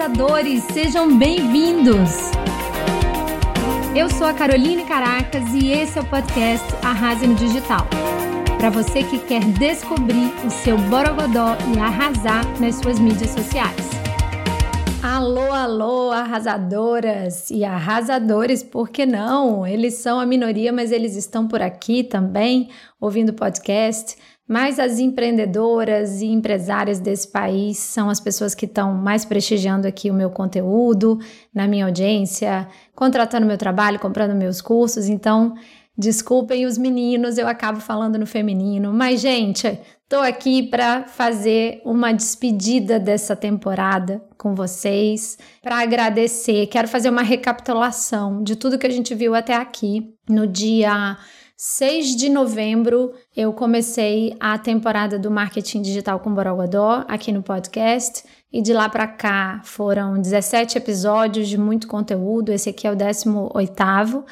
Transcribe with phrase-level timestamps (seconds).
[0.00, 2.10] arrasadores, sejam bem-vindos!
[3.94, 7.86] Eu sou a Caroline Caracas e esse é o podcast Arrase no Digital.
[8.56, 13.90] Para você que quer descobrir o seu borogodó e arrasar nas suas mídias sociais.
[15.02, 19.66] Alô, alô, arrasadoras e arrasadores, por que não?
[19.66, 24.16] Eles são a minoria, mas eles estão por aqui também, ouvindo podcast.
[24.50, 30.10] Mas as empreendedoras e empresárias desse país são as pessoas que estão mais prestigiando aqui
[30.10, 31.20] o meu conteúdo,
[31.54, 35.08] na minha audiência, contratando meu trabalho, comprando meus cursos.
[35.08, 35.54] Então,
[35.96, 38.92] desculpem os meninos, eu acabo falando no feminino.
[38.92, 46.66] Mas, gente, estou aqui para fazer uma despedida dessa temporada com vocês, para agradecer.
[46.66, 51.16] Quero fazer uma recapitulação de tudo que a gente viu até aqui no dia
[51.62, 58.24] 6 de novembro eu comecei a temporada do Marketing Digital com Borogodó aqui no podcast.
[58.50, 62.96] E de lá para cá foram 17 episódios de muito conteúdo, esse aqui é o
[62.96, 64.24] 18º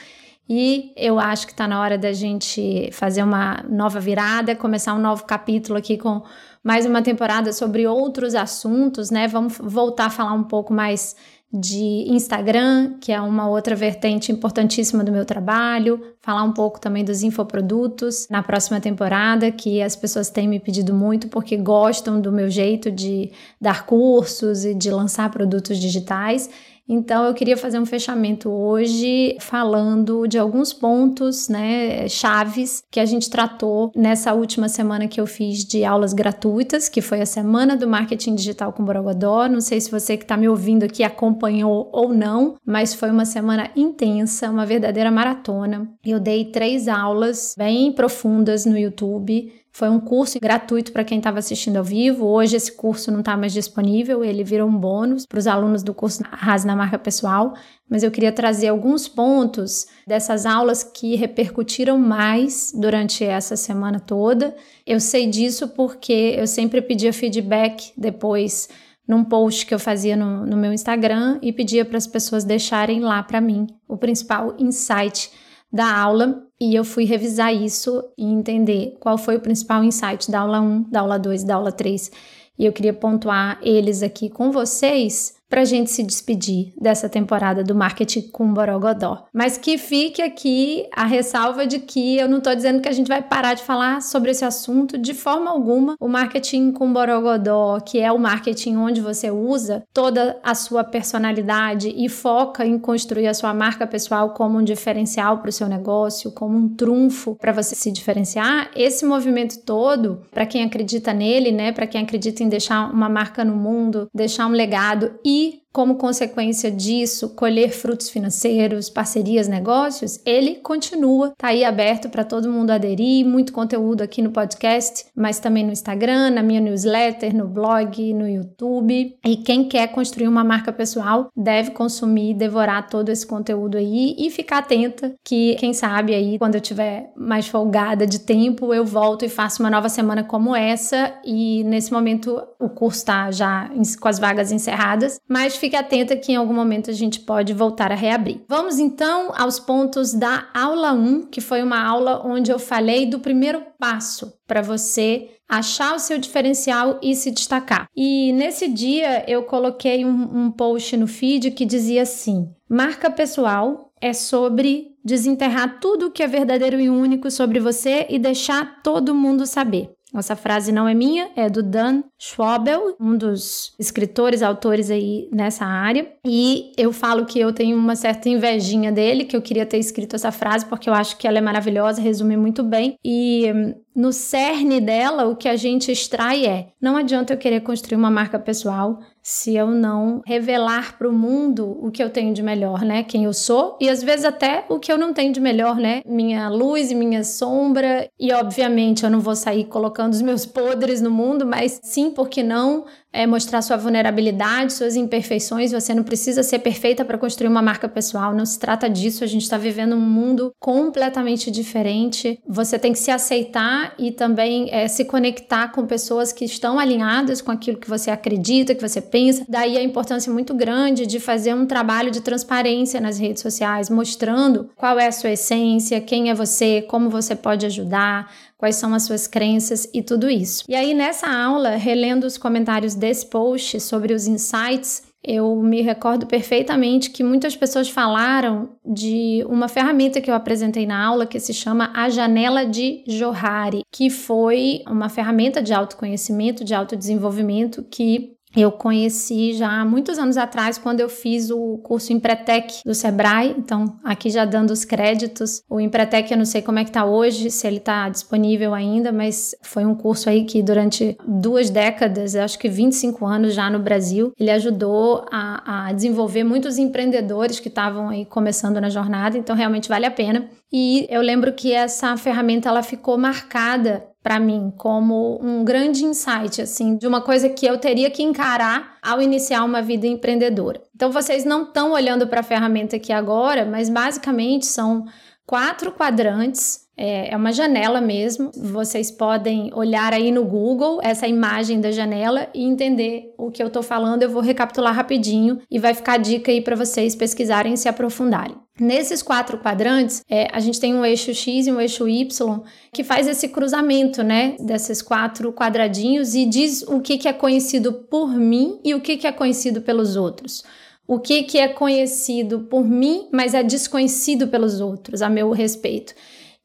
[0.49, 4.99] e eu acho que está na hora da gente fazer uma nova virada, começar um
[4.99, 6.23] novo capítulo aqui com
[6.65, 9.29] mais uma temporada sobre outros assuntos, né?
[9.29, 11.15] Vamos voltar a falar um pouco mais
[11.53, 17.03] de Instagram, que é uma outra vertente importantíssima do meu trabalho, falar um pouco também
[17.03, 22.31] dos infoprodutos na próxima temporada, que as pessoas têm me pedido muito porque gostam do
[22.31, 26.51] meu jeito de dar cursos e de lançar produtos digitais.
[26.89, 33.05] Então eu queria fazer um fechamento hoje falando de alguns pontos, né, chaves que a
[33.05, 37.77] gente tratou nessa última semana que eu fiz de aulas gratuitas, que foi a semana
[37.77, 39.49] do marketing digital com Borogodó.
[39.49, 43.27] Não sei se você que está me ouvindo aqui acompanhou ou não, mas foi uma
[43.27, 45.89] semana intensa, uma verdadeira maratona.
[46.05, 51.39] Eu dei três aulas bem profundas no YouTube foi um curso gratuito para quem estava
[51.39, 52.27] assistindo ao vivo.
[52.27, 55.95] Hoje esse curso não está mais disponível, ele virou um bônus para os alunos do
[55.95, 57.55] curso Arrase na Marca Pessoal.
[57.89, 64.55] Mas eu queria trazer alguns pontos dessas aulas que repercutiram mais durante essa semana toda.
[64.87, 68.69] Eu sei disso porque eu sempre pedia feedback depois
[69.07, 73.01] num post que eu fazia no, no meu Instagram e pedia para as pessoas deixarem
[73.01, 75.31] lá para mim o principal insight
[75.73, 80.41] da aula e eu fui revisar isso e entender qual foi o principal insight da
[80.41, 82.11] aula 1, da aula 2 da aula 3.
[82.59, 87.65] E eu queria pontuar eles aqui com vocês para a gente se despedir dessa temporada
[87.65, 89.27] do Marketing com Borogodó.
[89.33, 93.09] Mas que fique aqui a ressalva de que eu não estou dizendo que a gente
[93.09, 95.97] vai parar de falar sobre esse assunto de forma alguma.
[96.01, 101.93] O Marketing com Borogodó, que é o marketing onde você usa toda a sua personalidade
[101.97, 106.33] e foca em construir a sua marca pessoal como um diferencial para o seu negócio,
[106.33, 111.73] como um trunfo para você se diferenciar, esse movimento todo, para quem acredita nele, né,
[111.73, 115.95] para quem acredita em deixar uma marca no mundo, deixar um legado e и como
[115.95, 122.73] consequência disso, colher frutos financeiros, parcerias, negócios, ele continua, tá aí aberto para todo mundo
[122.73, 128.13] aderir, muito conteúdo aqui no podcast, mas também no Instagram, na minha newsletter, no blog,
[128.13, 129.17] no YouTube.
[129.25, 134.33] E quem quer construir uma marca pessoal deve consumir, devorar todo esse conteúdo aí e
[134.33, 139.25] ficar atenta que quem sabe aí quando eu tiver mais folgada de tempo, eu volto
[139.25, 144.09] e faço uma nova semana como essa e nesse momento o curso está já com
[144.09, 147.95] as vagas encerradas, mas fique atenta que em algum momento a gente pode voltar a
[147.95, 148.41] reabrir.
[148.49, 153.21] Vamos então aos pontos da aula 1, que foi uma aula onde eu falei do
[153.21, 157.87] primeiro passo para você achar o seu diferencial e se destacar.
[157.95, 163.93] E nesse dia eu coloquei um, um post no feed que dizia assim: marca pessoal
[164.01, 169.45] é sobre desenterrar tudo que é verdadeiro e único sobre você e deixar todo mundo
[169.47, 169.91] saber.
[170.15, 175.67] Essa frase não é minha, é do Dan Schwabel, um dos escritores, autores aí nessa
[175.67, 176.11] área.
[176.25, 180.17] E eu falo que eu tenho uma certa invejinha dele, que eu queria ter escrito
[180.17, 182.97] essa frase, porque eu acho que ela é maravilhosa, resume muito bem.
[183.05, 187.63] E hum, no cerne dela, o que a gente extrai é: não adianta eu querer
[187.63, 192.33] construir uma marca pessoal se eu não revelar para o mundo o que eu tenho
[192.33, 193.03] de melhor, né?
[193.03, 196.01] Quem eu sou e às vezes até o que eu não tenho de melhor, né?
[196.07, 198.09] Minha luz e minha sombra.
[198.19, 202.41] E obviamente eu não vou sair colocando os meus podres no mundo, mas sim, porque
[202.41, 202.85] não
[203.19, 205.73] é mostrar sua vulnerabilidade, suas imperfeições.
[205.73, 209.25] Você não precisa ser perfeita para construir uma marca pessoal, não se trata disso.
[209.25, 212.39] A gente está vivendo um mundo completamente diferente.
[212.47, 217.43] Você tem que se aceitar e também é, se conectar com pessoas que estão alinhadas
[217.43, 219.45] com aquilo que você acredita, que você pensa.
[219.49, 224.71] Daí a importância muito grande de fazer um trabalho de transparência nas redes sociais, mostrando
[224.77, 229.05] qual é a sua essência, quem é você, como você pode ajudar quais são as
[229.05, 230.65] suas crenças e tudo isso.
[230.69, 236.27] E aí, nessa aula, relendo os comentários desse post sobre os insights, eu me recordo
[236.27, 241.53] perfeitamente que muitas pessoas falaram de uma ferramenta que eu apresentei na aula que se
[241.53, 248.73] chama a janela de Johari, que foi uma ferramenta de autoconhecimento, de autodesenvolvimento que eu
[248.73, 253.55] conheci já há muitos anos atrás, quando eu fiz o curso Empretec do Sebrae.
[253.59, 255.63] Então, aqui já dando os créditos.
[255.69, 259.13] O Empretec, eu não sei como é que tá hoje, se ele está disponível ainda,
[259.13, 263.79] mas foi um curso aí que durante duas décadas, acho que 25 anos já no
[263.79, 269.37] Brasil, ele ajudou a, a desenvolver muitos empreendedores que estavam aí começando na jornada.
[269.37, 270.49] Então, realmente vale a pena.
[270.73, 276.61] E eu lembro que essa ferramenta ela ficou marcada para mim como um grande insight
[276.61, 280.83] assim de uma coisa que eu teria que encarar ao iniciar uma vida empreendedora.
[280.95, 285.07] Então vocês não estão olhando para a ferramenta aqui agora, mas basicamente são
[285.47, 288.51] quatro quadrantes é, é uma janela mesmo.
[288.57, 293.69] Vocês podem olhar aí no Google essa imagem da janela e entender o que eu
[293.69, 294.25] estou falando.
[294.25, 298.57] Eu vou recapitular rapidinho e vai ficar dica aí para vocês pesquisarem e se aprofundarem.
[298.81, 302.63] Nesses quatro quadrantes, é, a gente tem um eixo X e um eixo Y
[302.93, 307.93] que faz esse cruzamento, né, desses quatro quadradinhos e diz o que, que é conhecido
[307.93, 310.65] por mim e o que, que é conhecido pelos outros.
[311.09, 316.15] O que, que é conhecido por mim, mas é desconhecido pelos outros, a meu respeito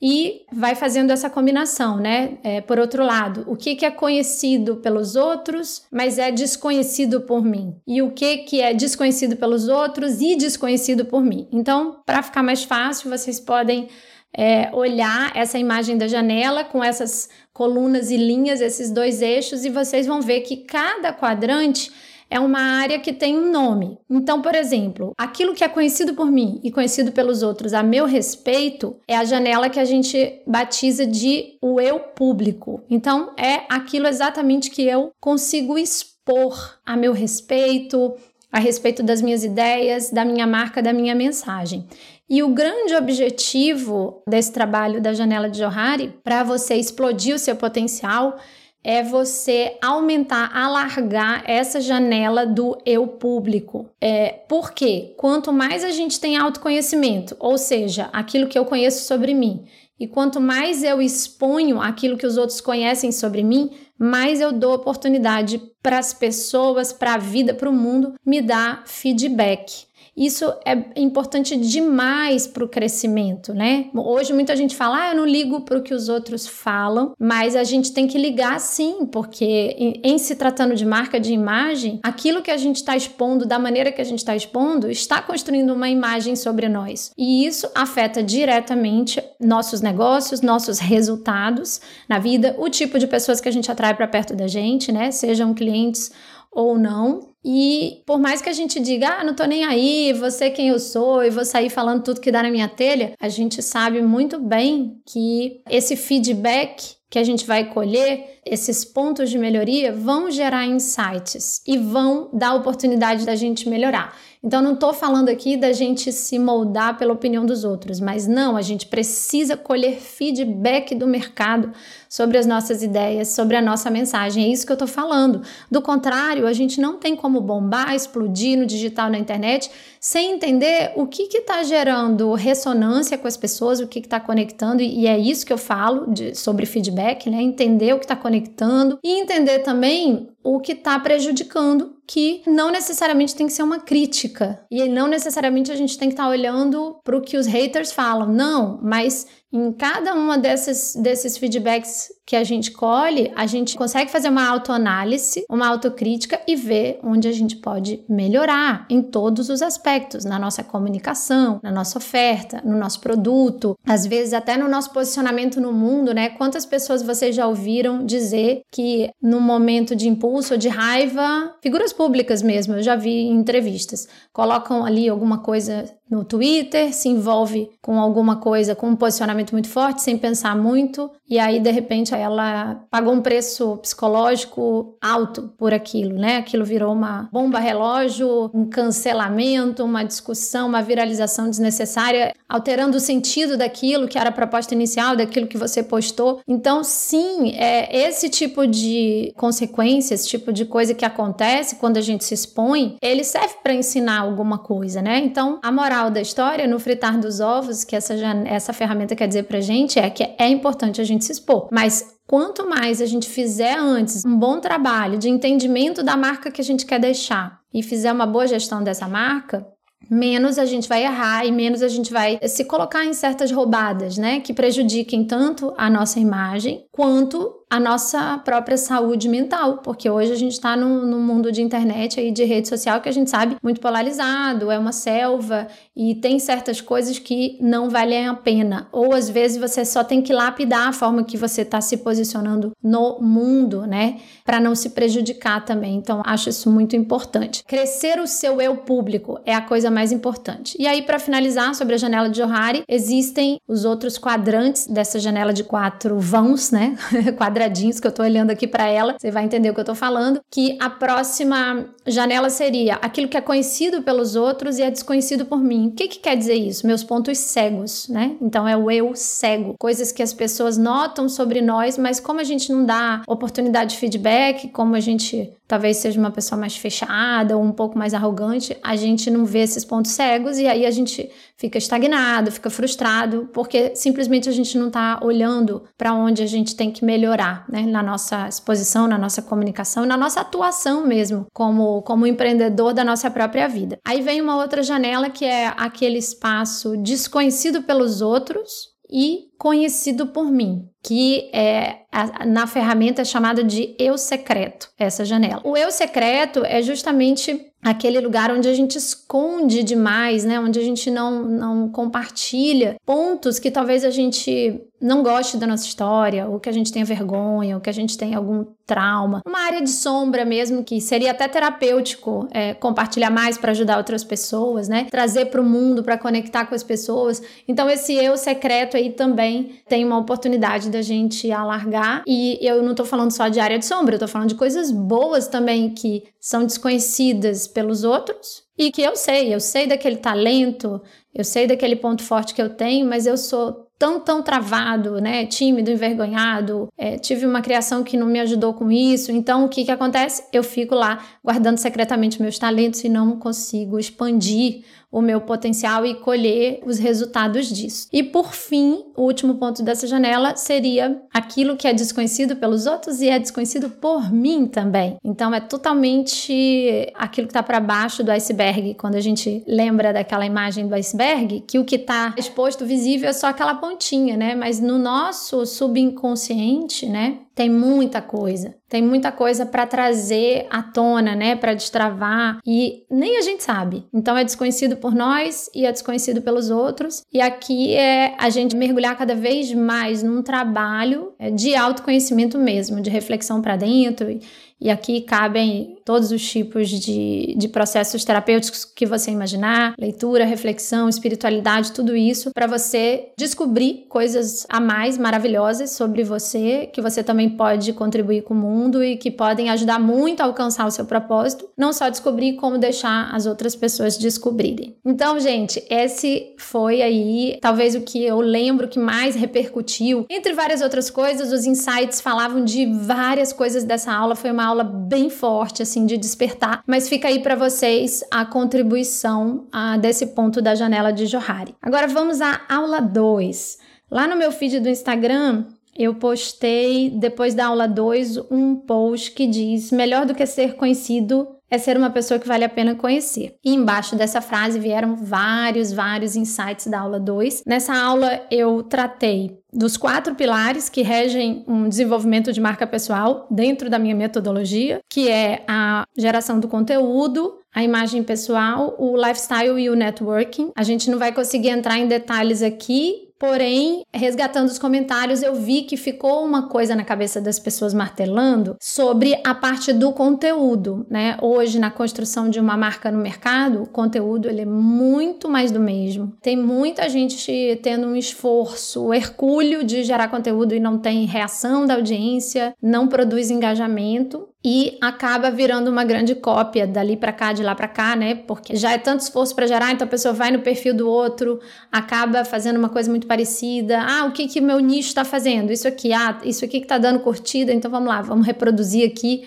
[0.06, 2.38] e vai fazendo essa combinação, né?
[2.44, 7.42] É, por outro lado, o que, que é conhecido pelos outros, mas é desconhecido por
[7.42, 7.74] mim?
[7.88, 11.48] E o que, que é desconhecido pelos outros e desconhecido por mim?
[11.54, 13.88] Então, para ficar mais fácil, vocês podem
[14.36, 19.70] é, olhar essa imagem da janela com essas colunas e linhas, esses dois eixos, e
[19.70, 21.90] vocês vão ver que cada quadrante
[22.34, 23.96] é uma área que tem um nome.
[24.10, 28.08] Então, por exemplo, aquilo que é conhecido por mim e conhecido pelos outros a meu
[28.08, 32.82] respeito é a janela que a gente batiza de o eu público.
[32.90, 38.16] Então, é aquilo exatamente que eu consigo expor a meu respeito,
[38.52, 41.86] a respeito das minhas ideias, da minha marca, da minha mensagem.
[42.28, 47.56] E o grande objetivo desse trabalho da janela de Johari, para você explodir o seu
[47.56, 48.40] potencial,
[48.84, 53.90] é você aumentar, alargar essa janela do eu público.
[54.02, 59.34] É, porque quanto mais a gente tem autoconhecimento, ou seja, aquilo que eu conheço sobre
[59.34, 59.66] mim,
[60.00, 64.74] e quanto mais eu exponho aquilo que os outros conhecem sobre mim, mais eu dou
[64.74, 69.86] oportunidade para as pessoas, para a vida, para o mundo me dar feedback.
[70.16, 73.88] Isso é importante demais para o crescimento, né?
[73.96, 77.56] Hoje muita gente fala, ah, eu não ligo para o que os outros falam, mas
[77.56, 82.00] a gente tem que ligar sim, porque em, em se tratando de marca de imagem,
[82.04, 85.74] aquilo que a gente está expondo, da maneira que a gente está expondo, está construindo
[85.74, 87.12] uma imagem sobre nós.
[87.18, 93.50] E isso afeta diretamente nossos negócios, nossos resultados na vida, o tipo de pessoas que
[93.50, 95.10] a gente atrai para perto da gente, né?
[95.10, 96.12] Sejam clientes
[96.52, 97.33] ou não.
[97.46, 100.80] E por mais que a gente diga, ah, não tô nem aí, você quem eu
[100.80, 104.40] sou e vou sair falando tudo que dá na minha telha, a gente sabe muito
[104.40, 110.66] bem que esse feedback que a gente vai colher, esses pontos de melhoria vão gerar
[110.66, 114.18] insights e vão dar oportunidade da gente melhorar.
[114.46, 118.58] Então, não estou falando aqui da gente se moldar pela opinião dos outros, mas não,
[118.58, 121.72] a gente precisa colher feedback do mercado
[122.10, 124.44] sobre as nossas ideias, sobre a nossa mensagem.
[124.44, 125.42] É isso que eu estou falando.
[125.72, 130.92] Do contrário, a gente não tem como bombar, explodir no digital, na internet, sem entender
[130.98, 135.46] o que está gerando ressonância com as pessoas, o que está conectando, e é isso
[135.46, 137.42] que eu falo de, sobre feedback, né?
[137.42, 143.36] Entender o que está conectando e entender também o que está prejudicando, que não necessariamente
[143.36, 144.66] tem que ser uma crítica.
[144.70, 147.92] E não necessariamente a gente tem que estar tá olhando para o que os haters
[147.92, 148.28] falam.
[148.28, 154.10] Não, mas em cada uma desses, desses feedbacks que a gente colhe, a gente consegue
[154.10, 159.62] fazer uma autoanálise, uma autocrítica e ver onde a gente pode melhorar em todos os
[159.62, 164.92] aspectos, na nossa comunicação, na nossa oferta, no nosso produto, às vezes até no nosso
[164.92, 166.30] posicionamento no mundo, né?
[166.30, 171.94] Quantas pessoas vocês já ouviram dizer que no momento de impulso ou de raiva, figuras
[171.94, 177.72] públicas mesmo, eu já vi em entrevistas, colocam ali alguma coisa no Twitter, se envolve
[177.82, 182.14] com alguma coisa, com um posicionamento muito forte, sem pensar muito, e aí de repente
[182.14, 186.38] ela pagou um preço psicológico alto por aquilo, né?
[186.38, 193.58] Aquilo virou uma bomba relógio, um cancelamento, uma discussão, uma viralização desnecessária, alterando o sentido
[193.58, 196.42] daquilo que era a proposta inicial, daquilo que você postou.
[196.48, 202.02] Então, sim, é esse tipo de consequência, esse tipo de coisa que acontece quando a
[202.02, 205.18] gente se expõe, ele serve para ensinar alguma coisa, né?
[205.18, 208.14] Então, a moral da história, no fritar dos ovos, que essa,
[208.46, 211.68] essa ferramenta quer dizer pra gente, é que é importante a gente se expor.
[211.72, 216.62] Mas quanto mais a gente fizer antes um bom trabalho de entendimento da marca que
[216.62, 219.66] a gente quer deixar, e fizer uma boa gestão dessa marca,
[220.10, 224.18] menos a gente vai errar e menos a gente vai se colocar em certas roubadas,
[224.18, 230.32] né, que prejudiquem tanto a nossa imagem quanto a nossa própria saúde mental, porque hoje
[230.32, 233.32] a gente está num, num, mundo de internet e de rede social que a gente
[233.32, 238.88] sabe muito polarizado, é uma selva e tem certas coisas que não valem a pena.
[238.92, 242.74] Ou às vezes você só tem que lapidar a forma que você está se posicionando
[242.84, 245.96] no mundo, né, para não se prejudicar também.
[245.96, 247.64] Então acho isso muito importante.
[247.64, 250.78] Crescer o seu eu público é a coisa mais importante.
[250.80, 255.52] E aí para finalizar sobre a janela de Johari, existem os outros quadrantes dessa janela
[255.52, 256.96] de quatro vãos, né,
[257.36, 259.86] quadrantes quadradinhos que eu tô olhando aqui para ela, você vai entender o que eu
[259.86, 264.92] tô falando, que a próxima janela seria aquilo que é conhecido pelos outros e é
[264.92, 265.88] desconhecido por mim.
[265.88, 266.86] O que que quer dizer isso?
[266.86, 268.36] Meus pontos cegos, né?
[268.42, 272.44] Então é o eu cego, coisas que as pessoas notam sobre nós, mas como a
[272.44, 277.58] gente não dá oportunidade de feedback, como a gente talvez seja uma pessoa mais fechada
[277.58, 280.92] ou um pouco mais arrogante, a gente não vê esses pontos cegos e aí a
[280.92, 286.46] gente fica estagnado, fica frustrado, porque simplesmente a gente não está olhando para onde a
[286.46, 287.84] gente tem que melhorar, né?
[287.84, 293.30] Na nossa exposição, na nossa comunicação, na nossa atuação mesmo, como, como empreendedor da nossa
[293.30, 294.00] própria vida.
[294.06, 300.52] Aí vem uma outra janela que é aquele espaço desconhecido pelos outros e conhecido por
[300.52, 302.00] mim, que é
[302.48, 305.62] na ferramenta chamada de eu secreto, essa janela.
[305.64, 310.60] O eu secreto é justamente aquele lugar onde a gente esconde demais, né?
[310.60, 315.86] Onde a gente não, não compartilha pontos que talvez a gente não goste da nossa
[315.86, 319.42] história, ou que a gente tenha vergonha, ou que a gente tenha algum trauma.
[319.46, 324.24] Uma área de sombra mesmo, que seria até terapêutico é, compartilhar mais para ajudar outras
[324.24, 325.08] pessoas, né?
[325.12, 327.42] Trazer para o mundo, para conectar com as pessoas.
[327.68, 332.24] Então, esse eu secreto aí também tem uma oportunidade da gente alargar.
[332.26, 334.90] E eu não estou falando só de área de sombra, eu tô falando de coisas
[334.90, 341.02] boas também que são desconhecidas pelos outros e que eu sei, eu sei daquele talento,
[341.34, 345.46] eu sei daquele ponto forte que eu tenho, mas eu sou tão, tão travado, né?
[345.46, 346.90] Tímido, envergonhado.
[346.98, 349.32] É, tive uma criação que não me ajudou com isso.
[349.32, 350.44] Então, o que, que acontece?
[350.52, 354.84] Eu fico lá guardando secretamente meus talentos e não consigo expandir
[355.14, 358.08] o meu potencial e colher os resultados disso.
[358.12, 363.22] E por fim, o último ponto dessa janela seria aquilo que é desconhecido pelos outros
[363.22, 365.18] e é desconhecido por mim também.
[365.24, 368.96] Então é totalmente aquilo que está para baixo do iceberg.
[368.96, 373.34] Quando a gente lembra daquela imagem do iceberg, que o que está exposto visível é
[373.34, 374.56] só aquela pontinha, né?
[374.56, 378.76] Mas no nosso subconsciente, né, tem muita coisa.
[378.90, 384.06] Tem muita coisa para trazer à tona, né, para destravar e nem a gente sabe.
[384.14, 387.24] Então é desconhecido por nós e é desconhecido pelos outros.
[387.32, 393.02] E aqui é a gente mergulhar cada vez mais num trabalho é, de autoconhecimento mesmo,
[393.02, 394.40] de reflexão para dentro
[394.80, 401.10] e, aqui cabem todos os tipos de, de processos terapêuticos que você imaginar: leitura, reflexão,
[401.10, 407.50] espiritualidade, tudo isso, para você descobrir coisas a mais maravilhosas sobre você, que você também
[407.50, 411.70] pode contribuir com o mundo e que podem ajudar muito a alcançar o seu propósito.
[411.78, 414.98] Não só descobrir, como deixar as outras pessoas descobrirem.
[415.06, 420.26] Então, gente, esse foi aí talvez o que eu lembro que mais repercutiu.
[420.30, 424.36] Entre várias outras coisas, os insights falavam de várias coisas dessa aula.
[424.36, 429.68] Foi uma aula bem forte, assim, de despertar, mas fica aí para vocês a contribuição
[429.72, 431.76] a, desse ponto da janela de Johari.
[431.82, 433.78] Agora vamos à aula 2.
[434.10, 435.66] Lá no meu feed do Instagram,
[435.98, 441.48] eu postei, depois da aula 2, um post que diz: melhor do que ser conhecido
[441.74, 443.56] é ser uma pessoa que vale a pena conhecer.
[443.66, 447.64] E embaixo dessa frase vieram vários, vários insights da aula 2.
[447.66, 453.90] Nessa aula eu tratei dos quatro pilares que regem um desenvolvimento de marca pessoal dentro
[453.90, 459.90] da minha metodologia, que é a geração do conteúdo, a imagem pessoal, o lifestyle e
[459.90, 460.72] o networking.
[460.76, 465.82] A gente não vai conseguir entrar em detalhes aqui, Porém, resgatando os comentários, eu vi
[465.82, 471.38] que ficou uma coisa na cabeça das pessoas martelando sobre a parte do conteúdo, né?
[471.42, 475.80] Hoje, na construção de uma marca no mercado, o conteúdo ele é muito mais do
[475.82, 476.32] mesmo.
[476.42, 481.96] Tem muita gente tendo um esforço hercúleo de gerar conteúdo e não tem reação da
[481.96, 487.76] audiência, não produz engajamento e acaba virando uma grande cópia dali para cá, de lá
[487.76, 488.36] para cá, né?
[488.36, 491.60] Porque já é tanto esforço para gerar, então a pessoa vai no perfil do outro,
[491.92, 494.00] acaba fazendo uma coisa muito parecida.
[494.02, 495.74] Ah, o que que meu nicho está fazendo?
[495.74, 499.46] Isso aqui, ah, isso aqui que está dando curtida, então vamos lá, vamos reproduzir aqui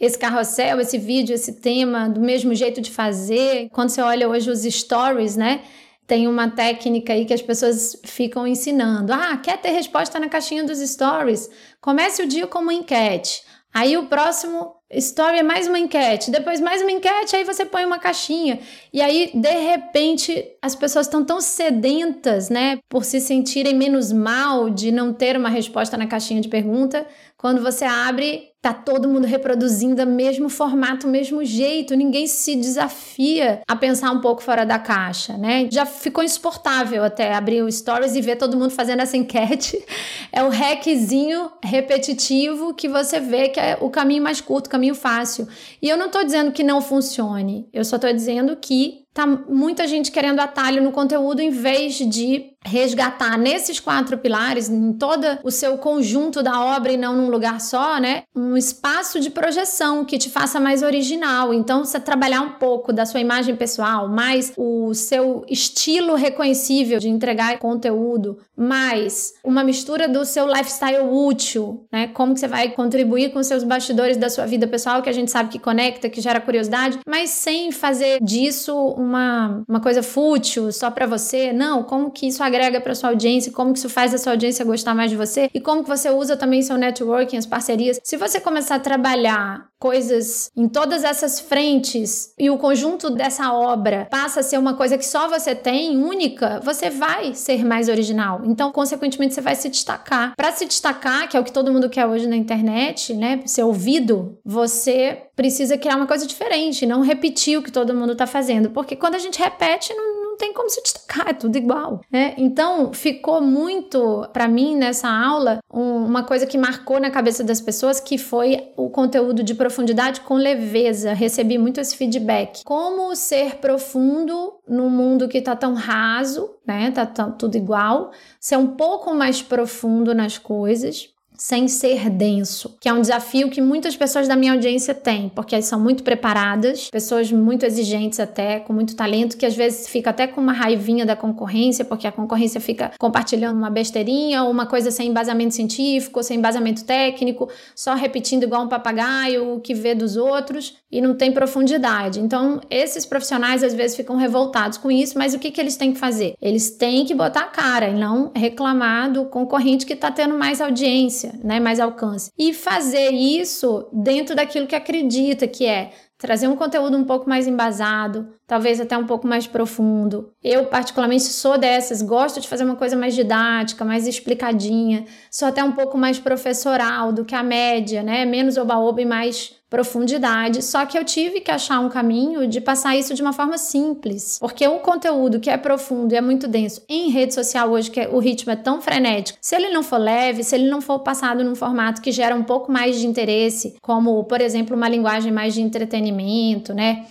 [0.00, 3.68] esse carrossel, esse vídeo, esse tema, do mesmo jeito de fazer.
[3.70, 5.60] Quando você olha hoje os stories, né?
[6.06, 9.12] Tem uma técnica aí que as pessoas ficam ensinando.
[9.12, 11.48] Ah, quer ter resposta na caixinha dos stories?
[11.80, 13.42] Comece o dia com uma enquete.
[13.74, 17.84] Aí o próximo story é mais uma enquete, depois mais uma enquete, aí você põe
[17.84, 18.60] uma caixinha.
[18.92, 24.70] E aí, de repente, as pessoas estão tão sedentas, né, por se sentirem menos mal
[24.70, 27.04] de não ter uma resposta na caixinha de pergunta,
[27.36, 32.56] quando você abre, tá todo mundo reproduzindo o mesmo formato, o mesmo jeito, ninguém se
[32.56, 35.68] desafia a pensar um pouco fora da caixa, né?
[35.70, 39.84] Já ficou insuportável até abrir o stories e ver todo mundo fazendo essa enquete.
[40.32, 44.94] É o hackzinho repetitivo que você vê que é o caminho mais curto, o caminho
[44.94, 45.46] fácil.
[45.82, 49.86] E eu não tô dizendo que não funcione, eu só tô dizendo que tá muita
[49.86, 55.50] gente querendo atalho no conteúdo em vez de resgatar nesses quatro pilares, em todo o
[55.50, 58.22] seu conjunto da obra e não num lugar só, né?
[58.34, 61.52] Um espaço de projeção que te faça mais original.
[61.52, 67.08] Então, você trabalhar um pouco da sua imagem pessoal, mais o seu estilo reconhecível de
[67.08, 72.08] entregar conteúdo, mais uma mistura do seu lifestyle útil, né?
[72.08, 75.30] Como que você vai contribuir com seus bastidores da sua vida pessoal, que a gente
[75.30, 80.90] sabe que conecta, que gera curiosidade, mas sem fazer disso uma, uma coisa fútil só
[80.90, 81.52] para você.
[81.52, 82.42] Não, como que isso
[82.80, 85.60] para sua audiência, como que isso faz a sua audiência gostar mais de você e
[85.60, 88.00] como que você usa também seu networking, as parcerias.
[88.02, 94.08] Se você começar a trabalhar coisas em todas essas frentes e o conjunto dessa obra
[94.10, 98.40] passa a ser uma coisa que só você tem, única, você vai ser mais original.
[98.44, 100.34] Então, consequentemente, você vai se destacar.
[100.36, 103.62] Para se destacar, que é o que todo mundo quer hoje na internet, né, ser
[103.62, 108.70] ouvido, você precisa criar uma coisa diferente, não repetir o que todo mundo está fazendo,
[108.70, 112.34] porque quando a gente repete, não, não tem como se destacar, é tudo igual, né?
[112.36, 117.60] Então, ficou muito para mim nessa aula um, uma coisa que marcou na cabeça das
[117.60, 121.12] pessoas que foi o conteúdo de profundidade com leveza.
[121.12, 122.64] Recebi muito esse feedback.
[122.64, 126.90] Como ser profundo num mundo que tá tão raso, né?
[126.90, 128.10] Tá tudo igual,
[128.40, 131.13] ser um pouco mais profundo nas coisas
[131.44, 135.54] sem ser denso, que é um desafio que muitas pessoas da minha audiência têm, porque
[135.54, 140.08] elas são muito preparadas, pessoas muito exigentes até, com muito talento, que às vezes fica
[140.08, 144.64] até com uma raivinha da concorrência, porque a concorrência fica compartilhando uma besteirinha ou uma
[144.64, 149.94] coisa sem embasamento científico, sem embasamento técnico, só repetindo igual um papagaio o que vê
[149.94, 152.20] dos outros e não tem profundidade.
[152.20, 155.92] Então, esses profissionais às vezes ficam revoltados com isso, mas o que, que eles têm
[155.92, 156.32] que fazer?
[156.40, 160.58] Eles têm que botar a cara e não reclamar do concorrente que está tendo mais
[160.62, 162.30] audiência né, mais alcance.
[162.38, 167.46] E fazer isso dentro daquilo que acredita, que é trazer um conteúdo um pouco mais
[167.46, 170.32] embasado, talvez até um pouco mais profundo.
[170.42, 175.62] Eu, particularmente, sou dessas, gosto de fazer uma coisa mais didática, mais explicadinha, sou até
[175.62, 178.24] um pouco mais professoral do que a média, né?
[178.24, 180.62] Menos oba-oba e mais profundidade.
[180.62, 184.38] Só que eu tive que achar um caminho de passar isso de uma forma simples,
[184.38, 187.98] porque o conteúdo que é profundo e é muito denso em rede social hoje, que
[187.98, 191.00] é, o ritmo é tão frenético, se ele não for leve, se ele não for
[191.00, 195.32] passado num formato que gera um pouco mais de interesse, como, por exemplo, uma linguagem
[195.32, 197.06] mais de entretenimento, né?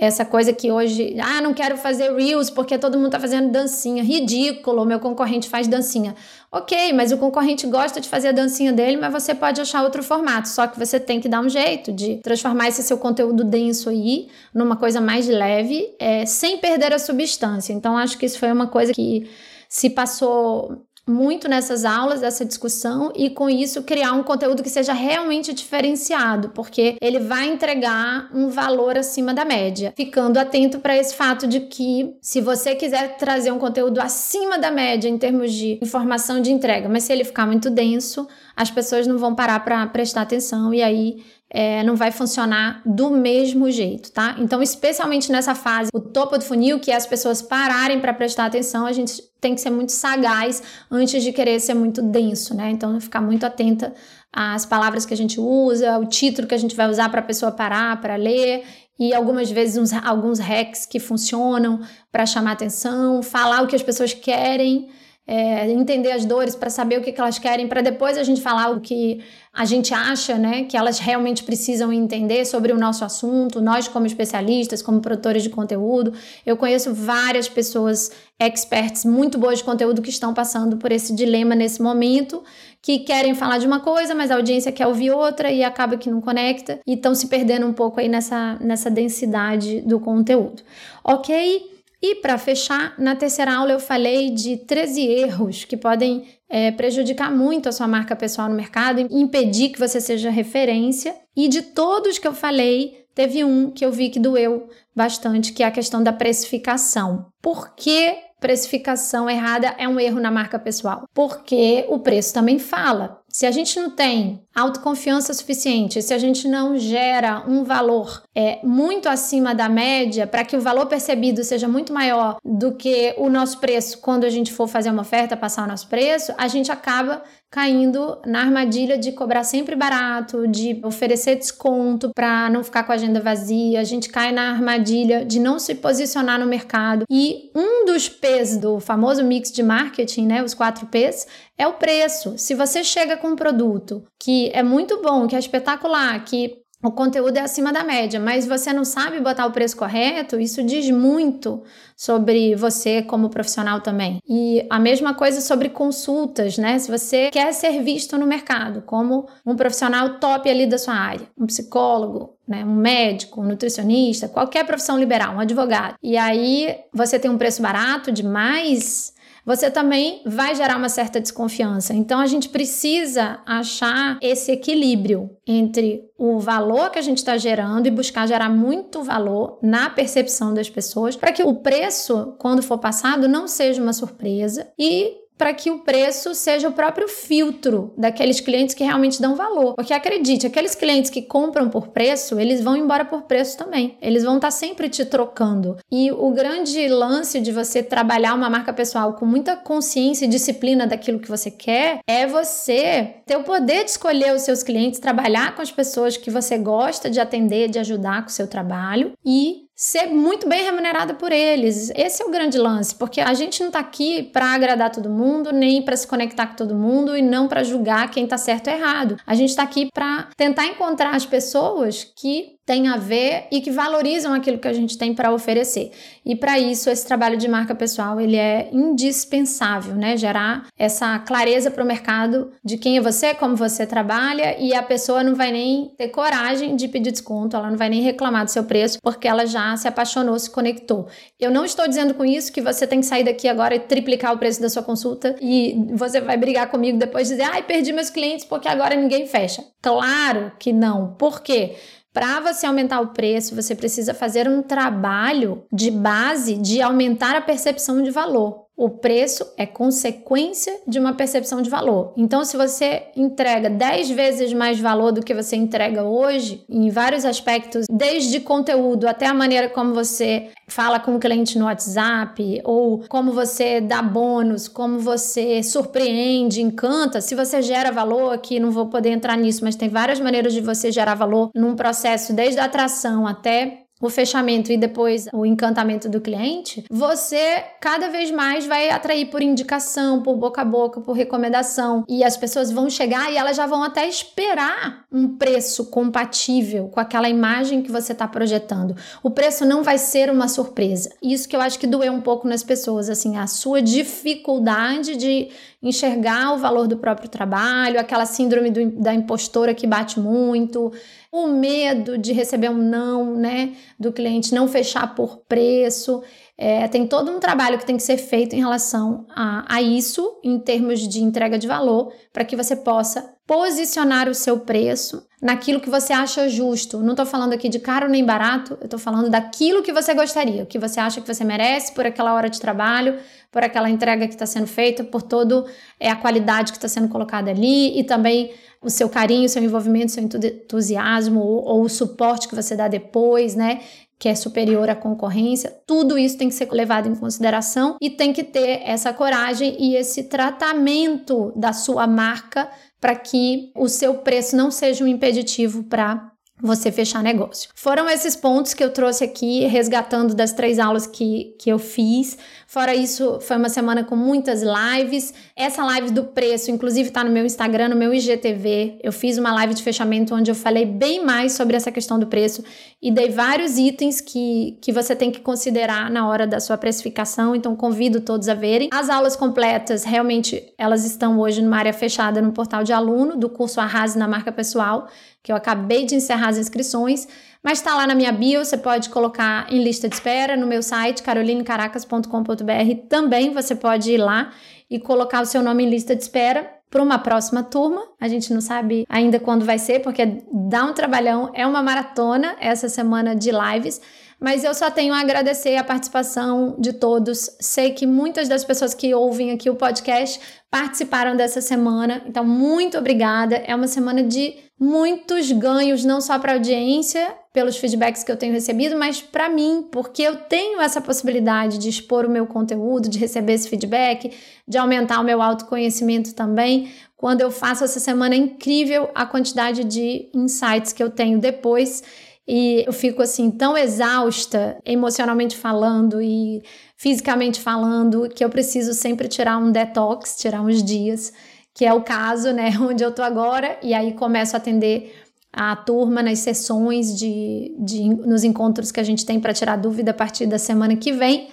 [0.00, 4.00] Essa coisa que hoje, ah, não quero fazer reels porque todo mundo tá fazendo dancinha.
[4.00, 6.14] Ridículo, meu concorrente faz dancinha.
[6.52, 10.00] Ok, mas o concorrente gosta de fazer a dancinha dele, mas você pode achar outro
[10.00, 10.48] formato.
[10.48, 14.28] Só que você tem que dar um jeito de transformar esse seu conteúdo denso aí
[14.54, 17.72] numa coisa mais leve, é, sem perder a substância.
[17.72, 19.28] Então, acho que isso foi uma coisa que
[19.68, 24.92] se passou muito nessas aulas, dessa discussão, e com isso criar um conteúdo que seja
[24.92, 29.92] realmente diferenciado, porque ele vai entregar um valor acima da média.
[29.96, 34.70] Ficando atento para esse fato de que, se você quiser trazer um conteúdo acima da
[34.70, 39.06] média em termos de informação de entrega, mas se ele ficar muito denso, as pessoas
[39.06, 44.12] não vão parar para prestar atenção e aí é, não vai funcionar do mesmo jeito,
[44.12, 44.36] tá?
[44.38, 48.46] Então, especialmente nessa fase, o topo do funil, que é as pessoas pararem para prestar
[48.46, 52.70] atenção, a gente tem que ser muito sagaz antes de querer ser muito denso, né?
[52.70, 53.94] Então, ficar muito atenta
[54.32, 57.24] às palavras que a gente usa, o título que a gente vai usar para a
[57.24, 58.64] pessoa parar para ler
[58.98, 63.82] e algumas vezes uns, alguns hacks que funcionam para chamar atenção, falar o que as
[63.82, 64.88] pessoas querem
[65.30, 68.40] é, entender as dores para saber o que, que elas querem, para depois a gente
[68.40, 73.04] falar o que a gente acha né, que elas realmente precisam entender sobre o nosso
[73.04, 76.14] assunto, nós como especialistas, como produtores de conteúdo.
[76.46, 78.10] Eu conheço várias pessoas
[78.40, 82.42] experts muito boas de conteúdo que estão passando por esse dilema nesse momento,
[82.80, 86.08] que querem falar de uma coisa, mas a audiência quer ouvir outra e acaba que
[86.08, 90.62] não conecta e estão se perdendo um pouco aí nessa, nessa densidade do conteúdo.
[91.04, 91.77] Ok?
[92.00, 97.30] E para fechar, na terceira aula eu falei de 13 erros que podem é, prejudicar
[97.30, 101.14] muito a sua marca pessoal no mercado impedir que você seja referência.
[101.36, 105.62] E de todos que eu falei, teve um que eu vi que doeu bastante, que
[105.62, 107.26] é a questão da precificação.
[107.42, 111.04] Por que precificação errada é um erro na marca pessoal?
[111.12, 113.17] Porque o preço também fala.
[113.30, 118.58] Se a gente não tem autoconfiança suficiente, se a gente não gera um valor é,
[118.64, 123.28] muito acima da média, para que o valor percebido seja muito maior do que o
[123.28, 126.72] nosso preço quando a gente for fazer uma oferta, passar o nosso preço, a gente
[126.72, 132.92] acaba caindo na armadilha de cobrar sempre barato, de oferecer desconto para não ficar com
[132.92, 133.80] a agenda vazia.
[133.80, 137.04] A gente cai na armadilha de não se posicionar no mercado.
[137.10, 141.74] E um dos P's do famoso mix de marketing, né, os quatro P's, é o
[141.74, 142.34] preço.
[142.36, 146.92] Se você chega com um produto que é muito bom, que é espetacular, que o
[146.92, 150.88] conteúdo é acima da média, mas você não sabe botar o preço correto, isso diz
[150.90, 151.62] muito
[151.96, 154.20] sobre você como profissional também.
[154.28, 156.78] E a mesma coisa sobre consultas, né?
[156.78, 161.26] Se você quer ser visto no mercado como um profissional top ali da sua área,
[161.36, 165.96] um psicólogo, né, um médico, um nutricionista, qualquer profissão liberal, um advogado.
[166.00, 169.12] E aí você tem um preço barato demais,
[169.48, 171.94] você também vai gerar uma certa desconfiança.
[171.94, 177.86] Então a gente precisa achar esse equilíbrio entre o valor que a gente está gerando
[177.86, 182.76] e buscar gerar muito valor na percepção das pessoas para que o preço, quando for
[182.76, 188.40] passado, não seja uma surpresa e para que o preço seja o próprio filtro daqueles
[188.40, 189.74] clientes que realmente dão valor.
[189.74, 193.96] Porque acredite, aqueles clientes que compram por preço, eles vão embora por preço também.
[194.02, 195.76] Eles vão estar tá sempre te trocando.
[195.90, 200.86] E o grande lance de você trabalhar uma marca pessoal com muita consciência e disciplina
[200.86, 205.54] daquilo que você quer é você ter o poder de escolher os seus clientes, trabalhar
[205.54, 209.67] com as pessoas que você gosta de atender, de ajudar com o seu trabalho e
[209.80, 211.92] ser muito bem remunerada por eles.
[211.94, 215.52] Esse é o grande lance, porque a gente não está aqui para agradar todo mundo,
[215.52, 218.76] nem para se conectar com todo mundo e não para julgar quem está certo ou
[218.76, 219.16] errado.
[219.24, 223.70] A gente está aqui para tentar encontrar as pessoas que tem a ver e que
[223.70, 225.90] valorizam aquilo que a gente tem para oferecer.
[226.22, 230.18] E para isso esse trabalho de marca pessoal ele é indispensável, né?
[230.18, 234.82] Gerar essa clareza para o mercado de quem é você, como você trabalha e a
[234.82, 238.50] pessoa não vai nem ter coragem de pedir desconto, ela não vai nem reclamar do
[238.50, 241.08] seu preço porque ela já se apaixonou, se conectou.
[241.40, 244.34] Eu não estou dizendo com isso que você tem que sair daqui agora e triplicar
[244.34, 248.10] o preço da sua consulta e você vai brigar comigo depois dizer: "Ai, perdi meus
[248.10, 249.64] clientes porque agora ninguém fecha".
[249.80, 251.14] Claro que não.
[251.14, 251.76] Por quê?
[252.18, 257.40] Para você aumentar o preço, você precisa fazer um trabalho de base de aumentar a
[257.40, 258.67] percepção de valor.
[258.78, 262.12] O preço é consequência de uma percepção de valor.
[262.16, 267.24] Então, se você entrega 10 vezes mais valor do que você entrega hoje, em vários
[267.24, 273.02] aspectos, desde conteúdo até a maneira como você fala com o cliente no WhatsApp, ou
[273.08, 278.86] como você dá bônus, como você surpreende, encanta, se você gera valor, aqui não vou
[278.86, 282.66] poder entrar nisso, mas tem várias maneiras de você gerar valor num processo desde a
[282.66, 288.90] atração até o fechamento e depois o encantamento do cliente, você cada vez mais vai
[288.90, 292.04] atrair por indicação, por boca a boca, por recomendação.
[292.08, 297.00] E as pessoas vão chegar e elas já vão até esperar um preço compatível com
[297.00, 298.96] aquela imagem que você está projetando.
[299.22, 301.10] O preço não vai ser uma surpresa.
[301.22, 305.48] Isso que eu acho que doeu um pouco nas pessoas, assim, a sua dificuldade de
[305.82, 310.92] enxergar o valor do próprio trabalho, aquela síndrome do, da impostora que bate muito,
[311.30, 316.22] o medo de receber um não, né, do cliente, não fechar por preço.
[316.56, 320.40] É, tem todo um trabalho que tem que ser feito em relação a, a isso,
[320.42, 325.80] em termos de entrega de valor, para que você possa posicionar o seu preço naquilo
[325.80, 326.98] que você acha justo.
[326.98, 330.64] Não estou falando aqui de caro nem barato, eu estou falando daquilo que você gostaria,
[330.64, 333.18] o que você acha que você merece por aquela hora de trabalho,
[333.50, 335.64] por aquela entrega que está sendo feita, por todo
[335.98, 339.62] é, a qualidade que está sendo colocada ali e também o seu carinho, o seu
[339.62, 343.80] envolvimento, o seu entusiasmo ou, ou o suporte que você dá depois, né?
[344.18, 348.32] que é superior à concorrência, tudo isso tem que ser levado em consideração e tem
[348.32, 352.68] que ter essa coragem e esse tratamento da sua marca
[353.00, 357.70] para que o seu preço não seja um impeditivo para você fechar negócio.
[357.74, 362.36] Foram esses pontos que eu trouxe aqui, resgatando das três aulas que, que eu fiz.
[362.66, 365.32] Fora isso, foi uma semana com muitas lives.
[365.56, 368.98] Essa live do preço, inclusive, está no meu Instagram, no meu IGTV.
[369.02, 372.26] Eu fiz uma live de fechamento onde eu falei bem mais sobre essa questão do
[372.26, 372.62] preço
[373.00, 377.54] e dei vários itens que, que você tem que considerar na hora da sua precificação.
[377.54, 378.88] Então, convido todos a verem.
[378.92, 383.48] As aulas completas, realmente, elas estão hoje numa área fechada no portal de aluno do
[383.48, 385.08] curso Arrase na Marca Pessoal,
[385.48, 387.26] que eu acabei de encerrar as inscrições.
[387.62, 390.82] Mas está lá na minha bio, você pode colocar em lista de espera no meu
[390.82, 393.08] site carolinecaracas.com.br.
[393.08, 394.52] Também você pode ir lá
[394.90, 398.02] e colocar o seu nome em lista de espera para uma próxima turma.
[398.20, 402.54] A gente não sabe ainda quando vai ser, porque dá um trabalhão, é uma maratona
[402.60, 404.02] essa semana de lives.
[404.38, 407.56] Mas eu só tenho a agradecer a participação de todos.
[407.58, 410.38] Sei que muitas das pessoas que ouvem aqui o podcast
[410.70, 412.22] participaram dessa semana.
[412.26, 413.56] Então, muito obrigada.
[413.56, 418.36] É uma semana de muitos ganhos, não só para a audiência, pelos feedbacks que eu
[418.36, 423.08] tenho recebido, mas para mim, porque eu tenho essa possibilidade de expor o meu conteúdo,
[423.08, 424.30] de receber esse feedback,
[424.66, 426.92] de aumentar o meu autoconhecimento também.
[427.16, 432.02] Quando eu faço essa semana é incrível a quantidade de insights que eu tenho depois
[432.46, 436.62] e eu fico assim tão exausta, emocionalmente falando e
[436.96, 441.32] fisicamente falando, que eu preciso sempre tirar um detox, tirar uns dias,
[441.78, 445.14] que é o caso, né, onde eu tô agora, e aí começo a atender
[445.52, 450.10] a turma nas sessões de, de nos encontros que a gente tem para tirar dúvida
[450.10, 451.48] a partir da semana que vem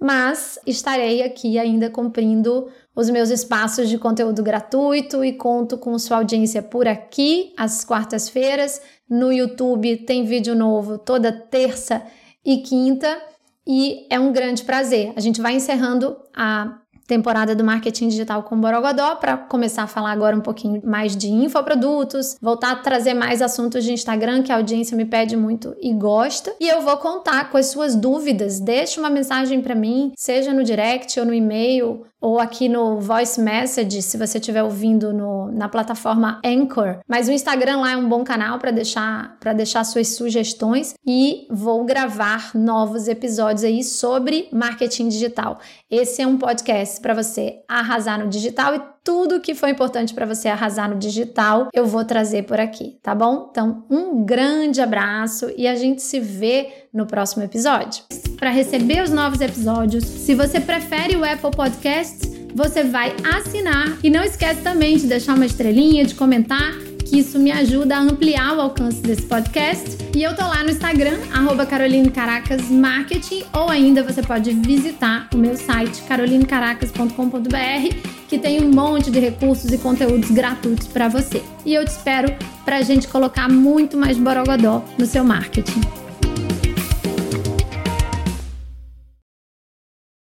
[0.00, 6.18] mas estarei aqui ainda cumprindo os meus espaços de conteúdo gratuito e conto com sua
[6.18, 8.80] audiência por aqui às quartas-feiras.
[9.10, 12.02] No YouTube tem vídeo novo toda terça
[12.44, 13.20] e quinta
[13.66, 15.12] e é um grande prazer.
[15.16, 20.12] A gente vai encerrando a temporada do marketing digital com Borogodó para começar a falar
[20.12, 24.56] agora um pouquinho mais de infoprodutos, voltar a trazer mais assuntos de Instagram que a
[24.56, 26.54] audiência me pede muito e gosta.
[26.60, 28.60] E eu vou contar com as suas dúvidas.
[28.60, 33.40] Deixe uma mensagem para mim, seja no direct ou no e-mail ou aqui no voice
[33.40, 36.98] message, se você estiver ouvindo no, na plataforma Anchor.
[37.08, 41.46] Mas o Instagram lá é um bom canal para deixar para deixar suas sugestões e
[41.48, 45.60] vou gravar novos episódios aí sobre marketing digital.
[45.88, 46.36] Esse é um
[46.98, 51.68] para você arrasar no digital e tudo que foi importante para você arrasar no digital,
[51.72, 53.48] eu vou trazer por aqui, tá bom?
[53.50, 58.04] Então, um grande abraço e a gente se vê no próximo episódio.
[58.36, 64.10] Para receber os novos episódios, se você prefere o Apple Podcasts, você vai assinar e
[64.10, 68.56] não esquece também de deixar uma estrelinha, de comentar que isso me ajuda a ampliar
[68.56, 69.96] o alcance desse podcast.
[70.14, 71.66] E eu tô lá no Instagram, arroba
[73.52, 77.96] ou ainda você pode visitar o meu site carolinecaracas.com.br,
[78.28, 81.42] que tem um monte de recursos e conteúdos gratuitos para você.
[81.64, 86.07] E eu te espero para a gente colocar muito mais borogodó no seu marketing.